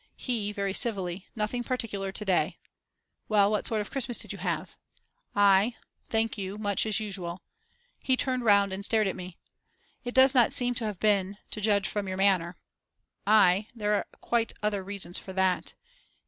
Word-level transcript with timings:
He 0.17 0.51
very 0.51 0.73
civilly: 0.73 1.27
Nothing 1.35 1.63
particular 1.63 2.11
to 2.11 2.25
day. 2.25 2.57
Well, 3.29 3.51
what 3.51 3.67
sort 3.67 3.81
of 3.81 3.87
a 3.89 3.89
Christmas 3.91 4.17
did 4.17 4.31
you 4.31 4.39
have 4.39 4.75
I: 5.35 5.75
Thank 6.09 6.39
you, 6.39 6.57
much 6.57 6.87
as 6.87 6.99
usual. 6.99 7.43
He 8.01 8.17
turned 8.17 8.43
round 8.43 8.73
and 8.73 8.83
stared 8.83 9.05
at 9.05 9.15
me: 9.15 9.37
It 10.03 10.15
does 10.15 10.33
not 10.33 10.53
seem 10.53 10.73
to 10.73 10.85
have 10.85 10.99
been; 10.99 11.37
to 11.51 11.61
judge 11.61 11.87
from 11.87 12.07
your 12.07 12.17
manner. 12.17 12.57
I: 13.27 13.67
There 13.75 13.93
are 13.93 14.07
quite 14.21 14.53
other 14.63 14.83
reasons 14.83 15.19
for 15.19 15.33
that. 15.33 15.75